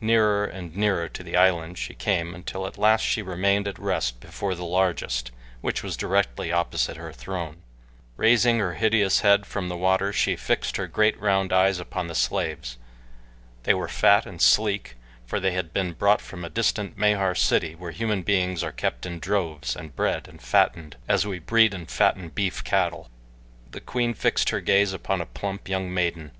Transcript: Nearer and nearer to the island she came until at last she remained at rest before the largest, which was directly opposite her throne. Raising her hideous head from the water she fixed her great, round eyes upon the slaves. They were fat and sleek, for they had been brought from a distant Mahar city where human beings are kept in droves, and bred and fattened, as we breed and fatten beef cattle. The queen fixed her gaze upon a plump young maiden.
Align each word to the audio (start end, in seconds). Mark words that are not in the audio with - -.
Nearer 0.00 0.46
and 0.46 0.74
nearer 0.74 1.06
to 1.10 1.22
the 1.22 1.36
island 1.36 1.76
she 1.76 1.92
came 1.92 2.34
until 2.34 2.66
at 2.66 2.78
last 2.78 3.02
she 3.02 3.20
remained 3.20 3.68
at 3.68 3.78
rest 3.78 4.20
before 4.20 4.54
the 4.54 4.64
largest, 4.64 5.32
which 5.60 5.82
was 5.82 5.98
directly 5.98 6.50
opposite 6.50 6.96
her 6.96 7.12
throne. 7.12 7.58
Raising 8.16 8.58
her 8.58 8.72
hideous 8.72 9.20
head 9.20 9.44
from 9.44 9.68
the 9.68 9.76
water 9.76 10.14
she 10.14 10.34
fixed 10.34 10.78
her 10.78 10.86
great, 10.86 11.20
round 11.20 11.52
eyes 11.52 11.78
upon 11.78 12.06
the 12.06 12.14
slaves. 12.14 12.78
They 13.64 13.74
were 13.74 13.86
fat 13.86 14.24
and 14.24 14.40
sleek, 14.40 14.94
for 15.26 15.38
they 15.40 15.52
had 15.52 15.74
been 15.74 15.92
brought 15.92 16.22
from 16.22 16.42
a 16.42 16.48
distant 16.48 16.96
Mahar 16.96 17.34
city 17.34 17.74
where 17.74 17.90
human 17.90 18.22
beings 18.22 18.64
are 18.64 18.72
kept 18.72 19.04
in 19.04 19.18
droves, 19.18 19.76
and 19.76 19.94
bred 19.94 20.26
and 20.26 20.40
fattened, 20.40 20.96
as 21.06 21.26
we 21.26 21.38
breed 21.38 21.74
and 21.74 21.90
fatten 21.90 22.30
beef 22.30 22.64
cattle. 22.64 23.10
The 23.72 23.82
queen 23.82 24.14
fixed 24.14 24.48
her 24.48 24.62
gaze 24.62 24.94
upon 24.94 25.20
a 25.20 25.26
plump 25.26 25.68
young 25.68 25.92
maiden. 25.92 26.30